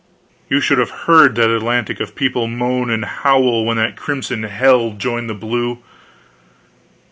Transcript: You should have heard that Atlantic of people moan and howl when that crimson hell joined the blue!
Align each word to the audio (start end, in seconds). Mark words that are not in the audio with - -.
You 0.49 0.59
should 0.61 0.79
have 0.79 0.89
heard 1.05 1.35
that 1.35 1.51
Atlantic 1.55 1.99
of 1.99 2.15
people 2.15 2.47
moan 2.47 2.89
and 2.89 3.05
howl 3.05 3.65
when 3.65 3.77
that 3.77 3.95
crimson 3.97 4.41
hell 4.41 4.93
joined 4.93 5.29
the 5.29 5.35
blue! 5.35 5.77